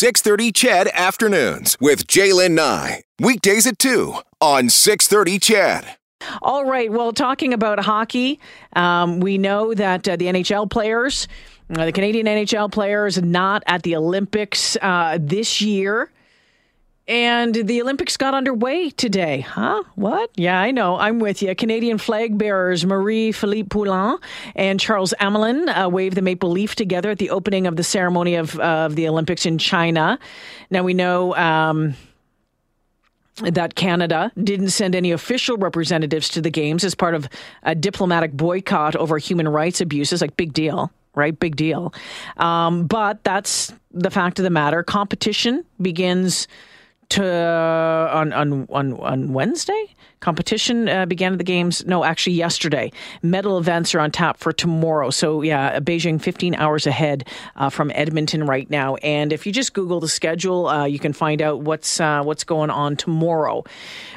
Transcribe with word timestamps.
6.30 0.00 0.54
CHED 0.54 0.88
Afternoons 0.94 1.76
with 1.80 2.06
Jaylen 2.06 2.52
Nye. 2.52 3.02
Weekdays 3.18 3.66
at 3.66 3.80
2 3.80 4.14
on 4.40 4.66
6.30 4.66 5.42
CHED. 5.42 5.96
All 6.40 6.64
right. 6.64 6.92
Well, 6.92 7.12
talking 7.12 7.52
about 7.52 7.80
hockey, 7.80 8.38
um, 8.76 9.18
we 9.18 9.38
know 9.38 9.74
that 9.74 10.06
uh, 10.08 10.14
the 10.14 10.26
NHL 10.26 10.70
players, 10.70 11.26
uh, 11.76 11.84
the 11.84 11.90
Canadian 11.90 12.26
NHL 12.26 12.70
players, 12.70 13.20
not 13.20 13.64
at 13.66 13.82
the 13.82 13.96
Olympics 13.96 14.76
uh, 14.82 15.18
this 15.20 15.60
year. 15.60 16.12
And 17.08 17.54
the 17.54 17.80
Olympics 17.80 18.18
got 18.18 18.34
underway 18.34 18.90
today. 18.90 19.40
Huh? 19.40 19.82
What? 19.94 20.30
Yeah, 20.36 20.60
I 20.60 20.72
know. 20.72 20.96
I'm 20.98 21.20
with 21.20 21.40
you. 21.40 21.54
Canadian 21.54 21.96
flag 21.96 22.36
bearers 22.36 22.84
Marie-Philip 22.84 23.70
Poulin 23.70 24.18
and 24.54 24.78
Charles 24.78 25.14
Hamelin 25.18 25.68
uh, 25.68 25.88
waved 25.88 26.18
the 26.18 26.22
maple 26.22 26.50
leaf 26.50 26.74
together 26.74 27.10
at 27.10 27.18
the 27.18 27.30
opening 27.30 27.66
of 27.66 27.76
the 27.76 27.82
ceremony 27.82 28.34
of, 28.34 28.60
of 28.60 28.94
the 28.94 29.08
Olympics 29.08 29.46
in 29.46 29.56
China. 29.56 30.18
Now 30.70 30.82
we 30.82 30.92
know. 30.94 31.34
Um, 31.34 31.94
that 33.42 33.76
Canada 33.76 34.32
didn't 34.42 34.70
send 34.70 34.96
any 34.96 35.12
official 35.12 35.56
representatives 35.56 36.28
to 36.30 36.40
the 36.40 36.50
games 36.50 36.82
as 36.82 36.96
part 36.96 37.14
of 37.14 37.28
a 37.62 37.72
diplomatic 37.72 38.32
boycott 38.32 38.96
over 38.96 39.16
human 39.16 39.48
rights 39.48 39.80
abuses. 39.80 40.20
Like, 40.20 40.36
big 40.36 40.52
deal, 40.52 40.90
right? 41.14 41.38
Big 41.38 41.54
deal. 41.54 41.94
Um, 42.38 42.88
but 42.88 43.22
that's 43.22 43.72
the 43.92 44.10
fact 44.10 44.40
of 44.40 44.42
the 44.42 44.50
matter. 44.50 44.82
Competition 44.82 45.64
begins 45.80 46.48
to 47.10 47.24
on 47.24 48.32
on 48.32 48.66
on, 48.70 48.92
on 48.94 49.32
Wednesday. 49.32 49.94
Competition 50.20 50.88
uh, 50.88 51.06
began 51.06 51.32
at 51.32 51.38
the 51.38 51.44
games. 51.44 51.86
No, 51.86 52.02
actually 52.02 52.32
yesterday. 52.32 52.90
Medal 53.22 53.56
events 53.56 53.94
are 53.94 54.00
on 54.00 54.10
tap 54.10 54.36
for 54.36 54.52
tomorrow. 54.52 55.10
So 55.10 55.42
yeah, 55.42 55.78
Beijing 55.78 56.20
15 56.20 56.56
hours 56.56 56.88
ahead 56.88 57.28
uh, 57.54 57.70
from 57.70 57.92
Edmonton 57.94 58.44
right 58.44 58.68
now. 58.68 58.96
And 58.96 59.32
if 59.32 59.46
you 59.46 59.52
just 59.52 59.74
Google 59.74 60.00
the 60.00 60.08
schedule, 60.08 60.66
uh, 60.66 60.86
you 60.86 60.98
can 60.98 61.12
find 61.12 61.40
out 61.40 61.60
what's 61.60 62.00
uh, 62.00 62.22
what's 62.24 62.42
going 62.42 62.70
on 62.70 62.96
tomorrow. 62.96 63.62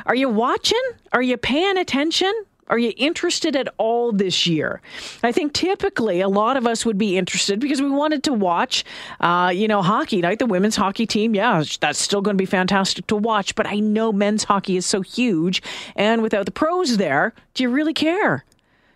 Are 0.08 0.16
you 0.16 0.30
watching? 0.30 0.82
Are 1.14 1.22
you 1.22 1.38
paying 1.38 1.78
attention? 1.78 2.34
Are 2.72 2.80
you 2.80 2.94
interested 2.96 3.58
at 3.58 3.68
all 3.78 4.14
this 4.14 4.48
year? 4.48 4.82
I 5.24 5.34
think 5.34 5.52
typically 5.54 6.22
a 6.22 6.30
lot 6.30 6.56
of 6.56 6.66
us 6.66 6.86
would 6.86 6.98
be 6.98 7.18
interested 7.18 7.60
because 7.60 7.82
we 7.82 7.90
wanted 7.90 8.24
to 8.24 8.34
watch, 8.34 8.86
uh, 9.20 9.52
you 9.54 9.68
know, 9.68 9.82
hockey 9.82 10.22
night, 10.22 10.40
the 10.40 10.46
women's 10.46 10.78
hockey 10.78 11.06
team. 11.06 11.36
Yeah, 11.36 11.62
that's 11.82 12.00
still 12.00 12.22
going 12.22 12.38
to 12.38 12.42
be 12.42 12.46
fantastic 12.46 13.08
to 13.08 13.18
watch. 13.18 13.56
But 13.56 13.68
I 13.68 13.80
know 13.80 14.14
men's 14.14 14.46
hockey 14.46 14.78
is 14.78 14.86
so 14.86 15.02
huge. 15.02 15.62
And 15.98 16.24
without 16.24 16.46
the 16.46 16.52
pros 16.52 16.96
there, 16.96 17.34
do 17.56 17.64
you 17.64 17.70
really 17.70 17.94
care? 17.94 18.46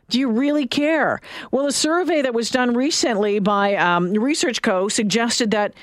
Do 0.07 0.19
you 0.19 0.29
really 0.29 0.67
care? 0.67 1.19
Well, 1.51 1.67
a 1.67 1.71
survey 1.71 2.21
that 2.21 2.33
was 2.33 2.49
done 2.49 2.75
recently 2.75 3.39
by 3.39 3.75
um, 3.75 4.13
Research 4.13 4.61
Co. 4.61 4.87
suggested 4.87 5.51
that 5.51 5.73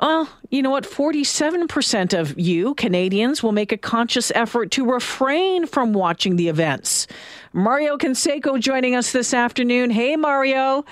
well, 0.00 0.28
you 0.50 0.62
know 0.62 0.70
what? 0.70 0.84
47% 0.84 2.18
of 2.18 2.38
you 2.38 2.74
Canadians 2.74 3.42
will 3.42 3.52
make 3.52 3.72
a 3.72 3.76
conscious 3.76 4.32
effort 4.34 4.70
to 4.72 4.84
refrain 4.84 5.66
from 5.66 5.92
watching 5.92 6.36
the 6.36 6.48
events. 6.48 7.06
Mario 7.52 7.96
Canseco 7.96 8.58
joining 8.58 8.96
us 8.96 9.12
this 9.12 9.32
afternoon. 9.32 9.90
Hey, 9.90 10.16
Mario. 10.16 10.84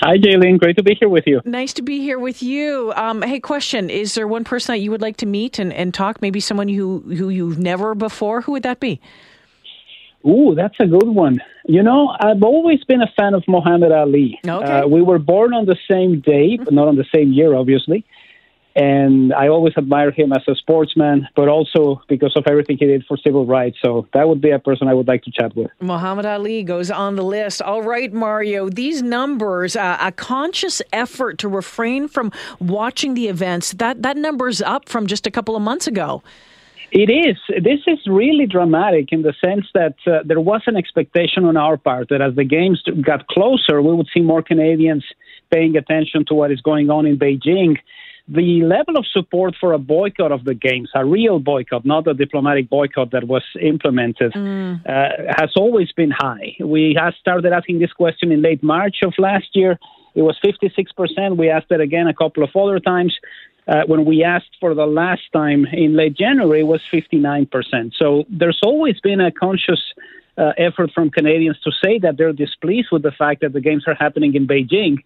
Hi, 0.00 0.18
Jaylen. 0.18 0.58
Great 0.58 0.76
to 0.76 0.82
be 0.82 0.94
here 0.94 1.08
with 1.08 1.24
you. 1.26 1.40
Nice 1.44 1.72
to 1.74 1.82
be 1.82 2.00
here 2.00 2.18
with 2.18 2.42
you. 2.42 2.92
Um, 2.96 3.22
hey, 3.22 3.40
question: 3.40 3.88
Is 3.88 4.14
there 4.14 4.26
one 4.28 4.44
person 4.44 4.74
that 4.74 4.80
you 4.80 4.90
would 4.90 5.00
like 5.00 5.16
to 5.18 5.26
meet 5.26 5.58
and, 5.58 5.72
and 5.72 5.94
talk? 5.94 6.20
Maybe 6.20 6.40
someone 6.40 6.68
who 6.68 7.00
who 7.00 7.28
you've 7.30 7.58
never 7.58 7.94
before. 7.94 8.42
Who 8.42 8.52
would 8.52 8.64
that 8.64 8.80
be? 8.80 9.00
Ooh, 10.26 10.54
that's 10.54 10.74
a 10.80 10.86
good 10.86 11.08
one. 11.08 11.38
You 11.66 11.82
know, 11.82 12.14
I've 12.18 12.42
always 12.42 12.82
been 12.84 13.02
a 13.02 13.12
fan 13.16 13.34
of 13.34 13.44
Muhammad 13.46 13.92
Ali. 13.92 14.38
Okay. 14.46 14.80
Uh, 14.80 14.86
we 14.86 15.00
were 15.00 15.18
born 15.18 15.54
on 15.54 15.66
the 15.66 15.76
same 15.90 16.20
day, 16.20 16.56
but 16.56 16.72
not 16.72 16.88
on 16.88 16.96
the 16.96 17.04
same 17.14 17.32
year, 17.32 17.54
obviously 17.54 18.04
and 18.76 19.32
I 19.32 19.48
always 19.48 19.74
admire 19.76 20.10
him 20.10 20.32
as 20.32 20.42
a 20.48 20.54
sportsman, 20.56 21.28
but 21.36 21.48
also 21.48 22.02
because 22.08 22.36
of 22.36 22.44
everything 22.48 22.76
he 22.78 22.86
did 22.86 23.04
for 23.06 23.16
civil 23.16 23.46
rights. 23.46 23.78
So 23.80 24.08
that 24.14 24.28
would 24.28 24.40
be 24.40 24.50
a 24.50 24.58
person 24.58 24.88
I 24.88 24.94
would 24.94 25.06
like 25.06 25.22
to 25.24 25.30
chat 25.30 25.54
with. 25.54 25.70
Muhammad 25.80 26.26
Ali 26.26 26.64
goes 26.64 26.90
on 26.90 27.14
the 27.14 27.22
list. 27.22 27.62
All 27.62 27.82
right, 27.82 28.12
Mario, 28.12 28.68
these 28.68 29.00
numbers, 29.00 29.76
uh, 29.76 29.98
a 30.00 30.10
conscious 30.10 30.82
effort 30.92 31.38
to 31.38 31.48
refrain 31.48 32.08
from 32.08 32.32
watching 32.58 33.14
the 33.14 33.28
events, 33.28 33.72
that, 33.74 34.02
that 34.02 34.16
number's 34.16 34.60
up 34.60 34.88
from 34.88 35.06
just 35.06 35.26
a 35.26 35.30
couple 35.30 35.54
of 35.54 35.62
months 35.62 35.86
ago. 35.86 36.22
It 36.90 37.10
is. 37.10 37.36
This 37.48 37.80
is 37.88 37.98
really 38.06 38.46
dramatic 38.46 39.08
in 39.10 39.22
the 39.22 39.34
sense 39.44 39.66
that 39.74 39.96
uh, 40.06 40.20
there 40.24 40.40
was 40.40 40.62
an 40.66 40.76
expectation 40.76 41.44
on 41.44 41.56
our 41.56 41.76
part 41.76 42.08
that 42.10 42.20
as 42.20 42.36
the 42.36 42.44
games 42.44 42.82
got 43.02 43.26
closer, 43.26 43.82
we 43.82 43.92
would 43.92 44.06
see 44.14 44.20
more 44.20 44.42
Canadians 44.42 45.04
paying 45.52 45.76
attention 45.76 46.24
to 46.26 46.34
what 46.34 46.52
is 46.52 46.60
going 46.60 46.90
on 46.90 47.04
in 47.04 47.18
Beijing 47.18 47.78
the 48.26 48.62
level 48.62 48.96
of 48.96 49.06
support 49.06 49.54
for 49.60 49.74
a 49.74 49.78
boycott 49.78 50.32
of 50.32 50.44
the 50.44 50.54
games, 50.54 50.90
a 50.94 51.04
real 51.04 51.38
boycott, 51.38 51.84
not 51.84 52.06
a 52.06 52.14
diplomatic 52.14 52.70
boycott 52.70 53.10
that 53.10 53.24
was 53.24 53.42
implemented, 53.60 54.32
mm. 54.32 54.80
uh, 54.86 55.32
has 55.36 55.50
always 55.56 55.92
been 55.92 56.10
high. 56.10 56.56
We 56.58 56.98
started 57.20 57.52
asking 57.52 57.80
this 57.80 57.92
question 57.92 58.32
in 58.32 58.40
late 58.40 58.62
March 58.62 58.96
of 59.04 59.12
last 59.18 59.48
year. 59.54 59.78
It 60.14 60.22
was 60.22 60.38
56%. 60.42 61.36
We 61.36 61.50
asked 61.50 61.70
it 61.70 61.80
again 61.80 62.06
a 62.06 62.14
couple 62.14 62.42
of 62.42 62.50
other 62.56 62.80
times. 62.80 63.14
Uh, 63.66 63.82
when 63.86 64.04
we 64.04 64.22
asked 64.22 64.56
for 64.60 64.74
the 64.74 64.86
last 64.86 65.22
time 65.32 65.66
in 65.66 65.96
late 65.96 66.16
January, 66.16 66.60
it 66.60 66.64
was 66.64 66.80
59%. 66.92 67.92
So 67.98 68.24
there's 68.30 68.60
always 68.62 69.00
been 69.00 69.20
a 69.20 69.32
conscious 69.32 69.80
uh, 70.36 70.52
effort 70.58 70.90
from 70.94 71.10
Canadians 71.10 71.58
to 71.64 71.70
say 71.82 71.98
that 71.98 72.16
they're 72.16 72.32
displeased 72.32 72.88
with 72.90 73.02
the 73.02 73.12
fact 73.12 73.40
that 73.40 73.52
the 73.52 73.60
games 73.60 73.84
are 73.86 73.94
happening 73.94 74.34
in 74.34 74.46
Beijing. 74.46 74.98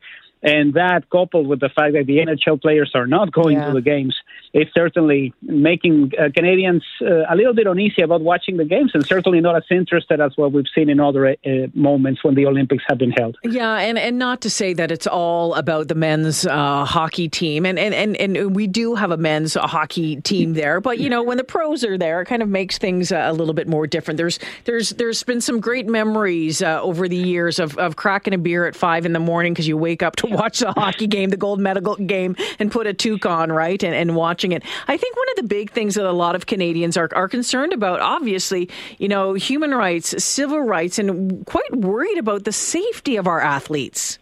And 0.43 0.75
that, 0.75 1.11
coupled 1.11 1.47
with 1.47 1.61
the 1.61 1.69
fact 1.69 1.95
that 1.95 2.07
the 2.07 2.19
NHL 2.19 2.61
players 2.61 2.93
are 2.95 3.07
not 3.07 3.33
going 3.33 3.59
yeah. 3.59 3.67
to 3.67 3.73
the 3.73 3.81
games, 3.81 4.17
is 4.55 4.67
certainly 4.75 5.35
making 5.43 6.13
uh, 6.19 6.29
Canadians 6.35 6.85
uh, 7.03 7.25
a 7.29 7.35
little 7.35 7.55
bit 7.55 7.67
uneasy 7.67 8.03
about 8.03 8.21
watching 8.21 8.57
the 8.57 8.65
games, 8.65 8.93
and 8.95 9.05
certainly 9.05 9.41
not 9.41 9.57
as 9.57 9.65
interested 9.71 10.21
as 10.21 10.33
what 10.37 10.53
we've 10.53 10.67
seen 10.75 10.89
in 10.89 11.01
other 11.01 11.29
uh, 11.29 11.35
moments 11.75 12.23
when 12.23 12.35
the 12.35 12.47
Olympics 12.47 12.85
have 12.89 12.99
been 12.99 13.11
held. 13.11 13.37
Yeah, 13.43 13.79
and, 13.79 13.99
and 13.99 14.19
not 14.19 14.41
to 14.43 14.51
say 14.51 14.73
that 14.75 14.91
it's 14.91 15.07
all 15.07 15.55
about 15.55 15.89
the 15.89 15.95
men's 15.95 16.47
uh, 16.47 16.85
hockey 16.85 17.29
team, 17.29 17.67
and, 17.67 17.79
and, 17.79 17.95
and, 17.95 18.17
and 18.17 18.55
we 18.55 18.67
do 18.67 18.95
have 18.95 19.11
a 19.11 19.17
men's 19.17 19.55
hockey 19.55 20.21
team 20.21 20.55
there, 20.55 20.81
but 20.81 20.99
you 20.99 21.11
know 21.11 21.23
when 21.23 21.37
the 21.37 21.45
pros 21.45 21.85
are 21.85 21.99
there, 21.99 22.23
it 22.23 22.27
kind 22.27 22.43
of 22.43 22.49
makes 22.49 22.79
things 22.79 23.11
a 23.13 23.33
little 23.33 23.55
bit 23.55 23.69
more 23.69 23.87
different. 23.87 24.19
There's 24.19 24.39
there's 24.65 24.91
there's 24.91 25.23
been 25.23 25.41
some 25.41 25.61
great 25.61 25.87
memories 25.87 26.63
uh, 26.63 26.81
over 26.81 27.09
the 27.09 27.17
years 27.17 27.59
of, 27.59 27.77
of 27.79 27.97
cracking 27.97 28.35
a 28.35 28.39
beer 28.39 28.67
at 28.67 28.77
five 28.77 29.05
in 29.05 29.13
the 29.13 29.21
morning 29.21 29.53
because 29.53 29.67
you 29.69 29.77
wake 29.77 30.03
up 30.03 30.17
to 30.17 30.28
watch 30.37 30.61
the 30.61 30.73
hockey 30.73 31.07
game, 31.07 31.31
the 31.31 31.37
gold 31.37 31.61
medal 31.61 31.97
game, 31.97 32.37
and 32.59 32.71
put 32.71 32.87
a 32.87 32.95
toque 32.95 33.27
on, 33.27 33.51
right? 33.51 33.83
And, 33.83 33.95
and 33.95 34.17
watching 34.17 34.53
it. 34.53 34.63
I 34.87 34.97
think 34.97 35.17
one 35.17 35.29
of 35.31 35.37
the 35.37 35.43
big 35.45 35.71
things 35.71 35.95
that 35.95 36.07
a 36.07 36.13
lot 36.13 36.35
of 36.35 36.47
Canadians 36.47 36.97
are, 36.97 37.09
are 37.15 37.29
concerned 37.29 37.73
about, 37.73 38.01
obviously, 38.01 38.69
you 38.99 39.09
know, 39.09 39.35
human 39.35 39.73
rights, 39.73 40.23
civil 40.23 40.61
rights, 40.61 40.99
and 40.99 41.45
quite 41.47 41.75
worried 41.77 42.19
about 42.19 42.45
the 42.45 42.53
safety 42.53 43.17
of 43.17 43.27
our 43.27 43.41
athletes. 43.41 44.19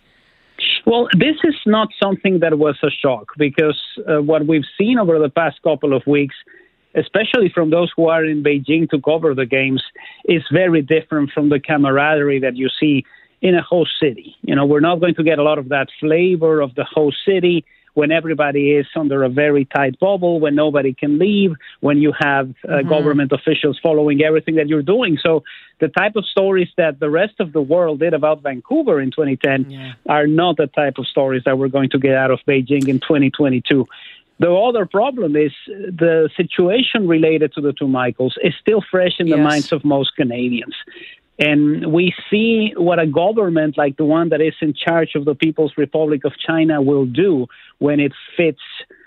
Well, 0.86 1.08
this 1.18 1.36
is 1.44 1.56
not 1.66 1.88
something 2.02 2.40
that 2.40 2.58
was 2.58 2.76
a 2.82 2.90
shock 2.90 3.32
because 3.36 3.80
uh, 4.08 4.22
what 4.22 4.46
we've 4.46 4.64
seen 4.78 4.98
over 4.98 5.18
the 5.18 5.28
past 5.28 5.60
couple 5.62 5.94
of 5.94 6.06
weeks 6.06 6.34
especially 6.96 7.50
from 7.54 7.70
those 7.70 7.92
who 7.94 8.08
are 8.08 8.24
in 8.24 8.42
Beijing 8.42 8.88
to 8.90 9.00
cover 9.00 9.34
the 9.34 9.46
games, 9.46 9.82
is 10.24 10.42
very 10.50 10.82
different 10.82 11.30
from 11.32 11.50
the 11.50 11.60
camaraderie 11.60 12.40
that 12.40 12.56
you 12.56 12.68
see 12.80 13.04
in 13.46 13.54
a 13.54 13.62
host 13.62 13.92
city. 14.00 14.34
You 14.42 14.56
know, 14.56 14.66
we're 14.66 14.80
not 14.80 14.96
going 15.00 15.14
to 15.14 15.22
get 15.22 15.38
a 15.38 15.42
lot 15.44 15.58
of 15.58 15.68
that 15.68 15.88
flavor 16.00 16.60
of 16.60 16.74
the 16.74 16.84
host 16.84 17.18
city 17.24 17.64
when 17.94 18.10
everybody 18.10 18.72
is 18.72 18.86
under 18.96 19.22
a 19.22 19.28
very 19.28 19.64
tight 19.64 19.98
bubble, 20.00 20.40
when 20.40 20.54
nobody 20.54 20.92
can 20.92 21.18
leave, 21.18 21.52
when 21.80 21.98
you 21.98 22.12
have 22.18 22.50
uh, 22.50 22.68
mm-hmm. 22.68 22.88
government 22.88 23.30
officials 23.32 23.78
following 23.80 24.20
everything 24.22 24.56
that 24.56 24.66
you're 24.68 24.82
doing. 24.82 25.16
So 25.22 25.44
the 25.78 25.88
type 25.88 26.16
of 26.16 26.26
stories 26.26 26.68
that 26.76 26.98
the 26.98 27.08
rest 27.08 27.34
of 27.38 27.52
the 27.52 27.62
world 27.62 28.00
did 28.00 28.14
about 28.14 28.42
Vancouver 28.42 29.00
in 29.00 29.12
2010 29.12 29.70
yeah. 29.70 29.92
are 30.08 30.26
not 30.26 30.56
the 30.56 30.66
type 30.66 30.98
of 30.98 31.06
stories 31.06 31.42
that 31.46 31.56
we're 31.56 31.68
going 31.68 31.90
to 31.90 31.98
get 31.98 32.14
out 32.14 32.32
of 32.32 32.40
Beijing 32.48 32.88
in 32.88 32.98
2022. 32.98 33.86
The 34.40 34.52
other 34.52 34.84
problem 34.84 35.36
is 35.36 35.52
the 35.66 36.28
situation 36.36 37.08
related 37.08 37.54
to 37.54 37.60
the 37.62 37.72
two 37.72 37.88
Michaels 37.88 38.34
is 38.42 38.54
still 38.60 38.82
fresh 38.90 39.14
in 39.20 39.26
the 39.30 39.36
yes. 39.36 39.44
minds 39.50 39.72
of 39.72 39.84
most 39.84 40.14
Canadians. 40.16 40.74
And 41.38 41.92
we 41.92 42.14
see 42.30 42.72
what 42.76 42.98
a 42.98 43.06
government 43.06 43.76
like 43.76 43.96
the 43.96 44.04
one 44.04 44.30
that 44.30 44.40
is 44.40 44.54
in 44.60 44.72
charge 44.74 45.14
of 45.14 45.24
the 45.24 45.34
People's 45.34 45.72
Republic 45.76 46.24
of 46.24 46.32
China 46.38 46.80
will 46.80 47.04
do 47.04 47.46
when 47.78 48.00
it 48.00 48.12
fits 48.36 48.60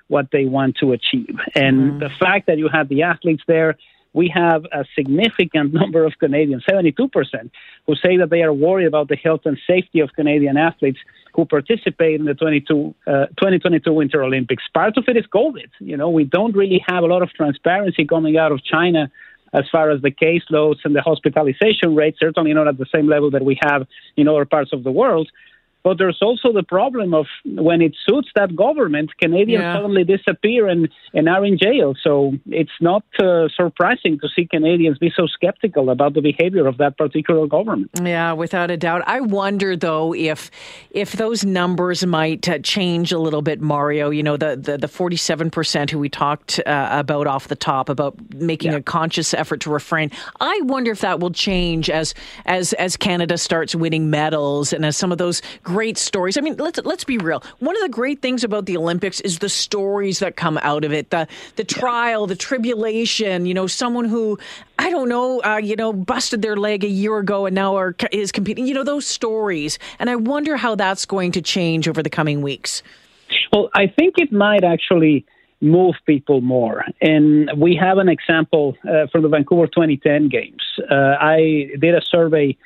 what 0.07 0.27
they 0.31 0.45
want 0.45 0.77
to 0.77 0.91
achieve. 0.91 1.37
And 1.55 1.77
mm-hmm. 1.77 1.99
the 1.99 2.09
fact 2.19 2.47
that 2.47 2.57
you 2.57 2.69
have 2.71 2.89
the 2.89 3.03
athletes 3.03 3.43
there, 3.47 3.77
we 4.13 4.31
have 4.33 4.65
a 4.71 4.85
significant 4.95 5.73
number 5.81 6.03
of 6.03 6.13
Canadians, 6.19 6.63
72%, 6.69 7.49
who 7.87 7.95
say 7.95 8.17
that 8.17 8.29
they 8.29 8.41
are 8.43 8.53
worried 8.53 8.87
about 8.87 9.07
the 9.07 9.15
health 9.15 9.41
and 9.45 9.57
safety 9.65 9.99
of 9.99 10.13
Canadian 10.13 10.57
athletes 10.57 10.99
who 11.33 11.45
participate 11.45 12.19
in 12.19 12.25
the 12.25 12.33
22, 12.33 12.93
uh, 13.07 13.25
2022 13.37 13.93
Winter 13.93 14.23
Olympics. 14.23 14.63
Part 14.73 14.97
of 14.97 15.05
it 15.07 15.15
is 15.15 15.25
COVID. 15.33 15.69
You 15.79 15.95
know, 15.95 16.09
we 16.09 16.25
don't 16.25 16.55
really 16.55 16.83
have 16.87 17.03
a 17.03 17.07
lot 17.07 17.21
of 17.21 17.29
transparency 17.31 18.05
coming 18.05 18.37
out 18.37 18.51
of 18.51 18.63
China 18.63 19.11
as 19.53 19.65
far 19.71 19.91
as 19.91 20.01
the 20.01 20.11
case 20.11 20.43
caseloads 20.49 20.79
and 20.83 20.95
the 20.95 21.01
hospitalization 21.01 21.95
rates, 21.95 22.19
certainly 22.19 22.53
not 22.53 22.67
at 22.67 22.77
the 22.77 22.85
same 22.93 23.07
level 23.07 23.31
that 23.31 23.43
we 23.43 23.57
have 23.61 23.87
in 24.17 24.27
other 24.27 24.45
parts 24.45 24.71
of 24.73 24.83
the 24.83 24.91
world. 24.91 25.29
But 25.89 25.97
there's 25.97 26.19
also 26.21 26.53
the 26.53 26.61
problem 26.61 27.15
of 27.15 27.25
when 27.45 27.81
it 27.81 27.95
suits 28.07 28.29
that 28.35 28.55
government, 28.55 29.09
Canadians 29.17 29.63
yeah. 29.63 29.73
suddenly 29.73 30.03
disappear 30.03 30.67
and, 30.67 30.87
and 31.15 31.27
are 31.27 31.43
in 31.43 31.57
jail. 31.57 31.95
So 32.03 32.33
it's 32.45 32.79
not 32.79 33.03
uh, 33.19 33.47
surprising 33.55 34.19
to 34.19 34.27
see 34.35 34.45
Canadians 34.45 34.99
be 34.99 35.11
so 35.15 35.25
skeptical 35.25 35.89
about 35.89 36.13
the 36.13 36.21
behavior 36.21 36.67
of 36.67 36.77
that 36.77 36.95
particular 36.95 37.47
government. 37.47 37.89
Yeah, 37.99 38.33
without 38.33 38.69
a 38.69 38.77
doubt. 38.77 39.01
I 39.07 39.21
wonder 39.21 39.75
though 39.75 40.13
if 40.13 40.51
if 40.91 41.13
those 41.13 41.43
numbers 41.43 42.05
might 42.05 42.47
uh, 42.47 42.59
change 42.59 43.11
a 43.11 43.17
little 43.17 43.41
bit, 43.41 43.59
Mario. 43.59 44.11
You 44.11 44.21
know, 44.21 44.37
the 44.37 44.55
the, 44.57 44.77
the 44.77 44.85
47% 44.85 45.89
who 45.89 45.97
we 45.97 46.07
talked 46.07 46.59
uh, 46.67 46.89
about 46.91 47.25
off 47.25 47.47
the 47.47 47.55
top 47.55 47.89
about 47.89 48.15
making 48.35 48.73
yeah. 48.73 48.77
a 48.77 48.81
conscious 48.83 49.33
effort 49.33 49.61
to 49.61 49.71
refrain. 49.71 50.11
I 50.39 50.61
wonder 50.65 50.91
if 50.91 51.01
that 51.01 51.19
will 51.19 51.31
change 51.31 51.89
as 51.89 52.13
as 52.45 52.73
as 52.73 52.95
Canada 52.95 53.39
starts 53.39 53.73
winning 53.73 54.11
medals 54.11 54.71
and 54.71 54.85
as 54.85 54.95
some 54.95 55.11
of 55.11 55.17
those 55.17 55.41
great 55.79 55.97
stories. 55.97 56.37
I 56.37 56.41
mean, 56.41 56.57
let's 56.57 56.77
let's 56.83 57.05
be 57.05 57.17
real. 57.17 57.41
One 57.59 57.73
of 57.73 57.81
the 57.81 57.87
great 57.87 58.21
things 58.21 58.43
about 58.43 58.65
the 58.65 58.75
Olympics 58.75 59.21
is 59.21 59.39
the 59.39 59.47
stories 59.47 60.19
that 60.19 60.35
come 60.35 60.59
out 60.61 60.83
of 60.83 60.91
it. 60.91 61.09
The 61.09 61.25
the 61.55 61.63
trial, 61.63 62.27
the 62.27 62.35
tribulation. 62.35 63.45
You 63.45 63.53
know, 63.53 63.65
someone 63.65 64.03
who 64.03 64.37
I 64.77 64.89
don't 64.89 65.07
know, 65.07 65.41
uh, 65.41 65.55
you 65.55 65.77
know, 65.77 65.93
busted 65.93 66.41
their 66.41 66.57
leg 66.57 66.83
a 66.83 66.89
year 66.89 67.17
ago 67.17 67.45
and 67.45 67.55
now 67.55 67.77
are 67.77 67.95
is 68.11 68.33
competing. 68.33 68.67
You 68.67 68.73
know, 68.73 68.83
those 68.83 69.07
stories, 69.07 69.79
and 69.99 70.09
I 70.09 70.17
wonder 70.17 70.57
how 70.57 70.75
that's 70.75 71.05
going 71.05 71.31
to 71.31 71.41
change 71.41 71.87
over 71.87 72.03
the 72.03 72.09
coming 72.09 72.41
weeks. 72.41 72.83
Well, 73.53 73.69
I 73.73 73.87
think 73.87 74.15
it 74.17 74.33
might 74.33 74.65
actually 74.65 75.25
move 75.61 75.95
people 76.05 76.41
more. 76.41 76.83
And 77.01 77.49
we 77.55 77.79
have 77.81 77.99
an 77.99 78.09
example 78.09 78.75
uh, 78.83 79.07
from 79.13 79.23
the 79.23 79.29
Vancouver 79.29 79.67
2010 79.67 80.27
games. 80.27 80.61
Uh, 80.91 81.15
I 81.19 81.69
did 81.79 81.95
a 81.95 82.01
survey 82.01 82.57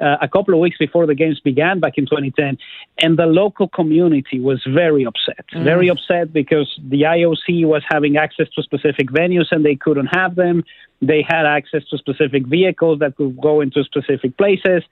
uh, 0.00 0.16
a 0.20 0.28
couple 0.28 0.54
of 0.54 0.60
weeks 0.60 0.78
before 0.78 1.06
the 1.06 1.14
games 1.14 1.40
began 1.40 1.80
back 1.80 1.98
in 1.98 2.06
2010, 2.06 2.58
and 2.98 3.18
the 3.18 3.26
local 3.26 3.68
community 3.68 4.40
was 4.40 4.62
very 4.68 5.04
upset. 5.04 5.44
Mm. 5.52 5.64
Very 5.64 5.88
upset 5.88 6.32
because 6.32 6.68
the 6.88 7.02
IOC 7.02 7.66
was 7.66 7.82
having 7.88 8.16
access 8.16 8.48
to 8.54 8.62
specific 8.62 9.10
venues 9.10 9.46
and 9.50 9.64
they 9.64 9.76
couldn't 9.76 10.06
have 10.06 10.34
them. 10.34 10.64
They 11.02 11.24
had 11.26 11.46
access 11.46 11.82
to 11.90 11.98
specific 11.98 12.46
vehicles 12.46 12.98
that 13.00 13.16
could 13.16 13.40
go 13.40 13.60
into 13.60 13.84
specific 13.84 14.36
places. 14.36 14.82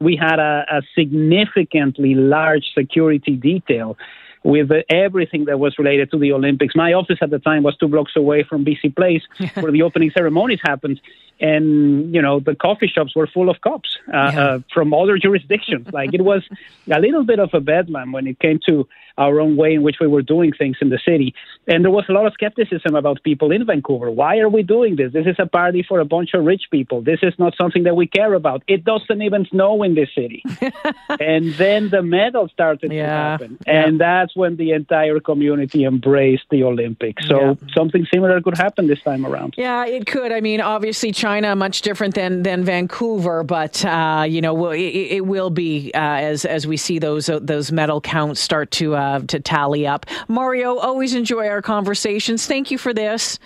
We 0.00 0.16
had 0.16 0.38
a, 0.38 0.64
a 0.70 0.82
significantly 0.94 2.14
large 2.14 2.66
security 2.76 3.32
detail 3.32 3.96
with 4.44 4.70
everything 4.88 5.46
that 5.46 5.58
was 5.58 5.78
related 5.78 6.10
to 6.12 6.18
the 6.18 6.32
Olympics. 6.32 6.74
My 6.76 6.92
office 6.92 7.18
at 7.20 7.30
the 7.30 7.38
time 7.38 7.62
was 7.62 7.76
two 7.76 7.88
blocks 7.88 8.12
away 8.16 8.44
from 8.44 8.64
BC 8.64 8.94
Place, 8.94 9.22
where 9.54 9.72
the 9.72 9.82
opening 9.82 10.10
ceremonies 10.10 10.60
happened, 10.62 11.00
and 11.40 12.14
you 12.14 12.22
know 12.22 12.40
the 12.40 12.54
coffee 12.54 12.88
shops 12.88 13.14
were 13.14 13.26
full 13.26 13.48
of 13.48 13.60
cops 13.60 13.98
uh, 14.08 14.30
yeah. 14.32 14.44
uh, 14.44 14.58
from 14.72 14.92
other 14.94 15.18
jurisdictions. 15.24 15.86
like 15.92 16.14
it 16.14 16.22
was 16.22 16.42
a 16.90 17.00
little 17.00 17.24
bit 17.24 17.38
of 17.38 17.50
a 17.52 17.60
bedlam 17.60 18.12
when 18.12 18.26
it 18.26 18.38
came 18.38 18.58
to 18.66 18.88
our 19.18 19.40
own 19.40 19.56
way 19.56 19.74
in 19.74 19.82
which 19.82 19.96
we 20.00 20.06
were 20.06 20.22
doing 20.22 20.52
things 20.52 20.76
in 20.80 20.88
the 20.88 20.98
city. 21.04 21.34
And 21.66 21.84
there 21.84 21.90
was 21.90 22.04
a 22.08 22.12
lot 22.12 22.26
of 22.26 22.32
skepticism 22.32 22.94
about 22.94 23.22
people 23.22 23.50
in 23.50 23.66
Vancouver. 23.66 24.10
Why 24.10 24.38
are 24.38 24.48
we 24.48 24.62
doing 24.62 24.96
this? 24.96 25.12
This 25.12 25.26
is 25.26 25.36
a 25.38 25.46
party 25.46 25.84
for 25.86 26.00
a 26.00 26.04
bunch 26.04 26.30
of 26.34 26.44
rich 26.44 26.64
people. 26.70 27.02
This 27.02 27.20
is 27.22 27.34
not 27.38 27.54
something 27.56 27.82
that 27.82 27.96
we 27.96 28.06
care 28.06 28.32
about. 28.34 28.62
It 28.66 28.84
doesn't 28.84 29.20
even 29.20 29.44
snow 29.46 29.82
in 29.82 29.94
this 29.94 30.08
city. 30.14 30.42
and 31.20 31.52
then 31.54 31.90
the 31.90 32.02
medal 32.02 32.48
started 32.48 32.92
yeah. 32.92 33.02
to 33.02 33.12
happen. 33.12 33.58
Yeah. 33.66 33.84
And 33.84 34.00
that's 34.00 34.34
when 34.36 34.56
the 34.56 34.72
entire 34.72 35.20
community 35.20 35.84
embraced 35.84 36.44
the 36.50 36.62
Olympics. 36.62 37.26
So 37.26 37.40
yeah. 37.40 37.54
something 37.74 38.06
similar 38.12 38.40
could 38.40 38.56
happen 38.56 38.86
this 38.86 39.02
time 39.02 39.26
around. 39.26 39.54
Yeah, 39.58 39.84
it 39.84 40.06
could. 40.06 40.32
I 40.32 40.40
mean, 40.40 40.60
obviously, 40.60 41.12
China 41.12 41.56
much 41.56 41.82
different 41.82 42.14
than 42.14 42.42
than 42.44 42.64
Vancouver, 42.64 43.42
but 43.42 43.84
uh, 43.84 44.24
you 44.28 44.40
know, 44.40 44.70
it, 44.70 44.78
it 44.78 45.26
will 45.26 45.50
be 45.50 45.90
uh, 45.94 45.98
as 45.98 46.44
as 46.44 46.66
we 46.66 46.76
see 46.76 46.98
those 46.98 47.28
uh, 47.28 47.40
those 47.42 47.72
medal 47.72 48.00
counts 48.00 48.40
start 48.40 48.70
to 48.72 48.94
uh, 49.08 49.20
to 49.20 49.40
tally 49.40 49.86
up. 49.86 50.06
Mario, 50.28 50.76
always 50.76 51.14
enjoy 51.14 51.48
our 51.48 51.62
conversations. 51.62 52.46
Thank 52.46 52.70
you 52.70 52.78
for 52.78 52.92
this. 52.92 53.38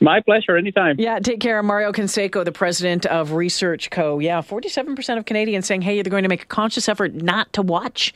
My 0.00 0.20
pleasure, 0.20 0.56
anytime. 0.56 0.96
Yeah, 0.98 1.18
take 1.18 1.40
care. 1.40 1.60
Mario 1.62 1.90
Canseco, 1.90 2.44
the 2.44 2.52
president 2.52 3.04
of 3.06 3.32
Research 3.32 3.90
Co. 3.90 4.20
Yeah, 4.20 4.40
47% 4.42 5.18
of 5.18 5.24
Canadians 5.24 5.66
saying, 5.66 5.82
hey, 5.82 6.00
they're 6.02 6.10
going 6.10 6.22
to 6.22 6.28
make 6.28 6.44
a 6.44 6.46
conscious 6.46 6.88
effort 6.88 7.14
not 7.14 7.52
to 7.54 7.62
watch 7.62 8.14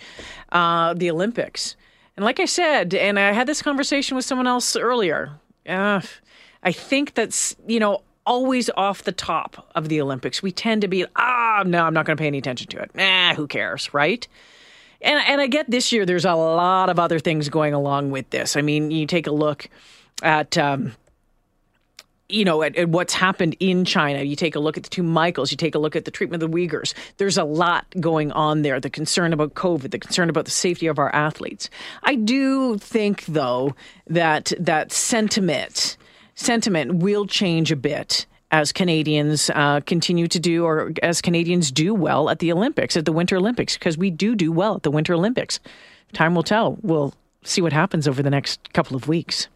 uh, 0.52 0.94
the 0.94 1.10
Olympics. 1.10 1.74
And 2.16 2.24
like 2.24 2.38
I 2.38 2.44
said, 2.44 2.94
and 2.94 3.18
I 3.18 3.32
had 3.32 3.48
this 3.48 3.62
conversation 3.62 4.14
with 4.14 4.24
someone 4.24 4.46
else 4.46 4.76
earlier, 4.76 5.32
uh, 5.68 6.00
I 6.62 6.70
think 6.70 7.14
that's, 7.14 7.56
you 7.66 7.80
know, 7.80 8.02
always 8.24 8.70
off 8.76 9.02
the 9.02 9.12
top 9.12 9.68
of 9.74 9.88
the 9.88 10.00
Olympics. 10.00 10.40
We 10.40 10.52
tend 10.52 10.82
to 10.82 10.88
be, 10.88 11.04
ah, 11.16 11.64
no, 11.66 11.84
I'm 11.84 11.94
not 11.94 12.06
going 12.06 12.16
to 12.16 12.20
pay 12.20 12.28
any 12.28 12.38
attention 12.38 12.68
to 12.68 12.80
it. 12.80 12.94
Nah, 12.94 13.34
who 13.34 13.48
cares, 13.48 13.92
right? 13.92 14.28
And 15.02 15.20
and 15.26 15.40
I 15.40 15.46
get 15.46 15.70
this 15.70 15.93
year 15.93 16.06
there's 16.06 16.25
a 16.25 16.34
lot 16.34 16.88
of 16.90 16.99
other 16.99 17.19
things 17.19 17.49
going 17.49 17.75
along 17.75 18.10
with 18.10 18.31
this. 18.31 18.56
I 18.56 18.62
mean, 18.62 18.90
you 18.90 19.06
take 19.06 19.26
a 19.26 19.32
look 19.32 19.69
at 20.22 20.56
um, 20.56 20.93
you 22.32 22.44
know, 22.44 22.62
at, 22.62 22.76
at, 22.76 22.88
what's 22.88 23.12
happened 23.12 23.56
in 23.60 23.84
China. 23.84 24.22
You 24.22 24.37
take 24.37 24.56
a 24.56 24.58
look 24.58 24.76
at 24.76 24.84
the 24.84 24.90
two 24.90 25.02
Michaels, 25.02 25.50
you 25.50 25.56
take 25.56 25.75
a 25.75 25.78
look 25.78 25.94
at 25.94 26.04
the 26.04 26.10
treatment 26.10 26.43
of 26.43 26.50
the 26.50 26.56
Uyghurs. 26.56 26.94
There's 27.19 27.37
a 27.37 27.44
lot 27.44 27.87
going 28.00 28.32
on 28.32 28.62
there. 28.62 28.81
The 28.81 28.90
concern 28.90 29.32
about 29.32 29.54
COVID, 29.54 29.90
the 29.90 29.99
concern 29.99 30.31
about 30.31 30.46
the 30.46 30.50
safety 30.50 30.87
of 30.87 30.99
our 30.99 31.14
athletes. 31.14 31.69
I 32.02 32.14
do 32.14 32.78
think, 32.78 33.26
though, 33.26 33.75
that 34.06 34.52
that 34.58 34.93
sentiment 34.93 35.96
sentiment 36.34 36.94
will 36.94 37.26
change 37.26 37.70
a 37.70 37.76
bit 37.76 38.26
as 38.52 38.70
Canadians 38.70 39.50
uh, 39.54 39.81
continue 39.81 40.28
to 40.28 40.38
do, 40.38 40.64
or 40.64 40.93
as 41.02 41.22
Canadians 41.22 41.72
do 41.72 41.94
well 41.94 42.28
at 42.28 42.38
the 42.38 42.52
Olympics, 42.52 42.96
at 42.96 43.06
the 43.06 43.12
Winter 43.12 43.37
Olympics, 43.37 43.76
because 43.76 43.96
we 43.96 44.10
do 44.10 44.34
do 44.34 44.52
well 44.52 44.76
at 44.76 44.82
the 44.82 44.90
Winter 44.90 45.14
Olympics. 45.14 45.58
Time 46.12 46.34
will 46.34 46.43
tell. 46.43 46.76
We'll 46.82 47.14
see 47.43 47.62
what 47.62 47.72
happens 47.72 48.06
over 48.06 48.22
the 48.22 48.31
next 48.31 48.72
couple 48.75 48.94
of 48.94 49.08
weeks. 49.08 49.49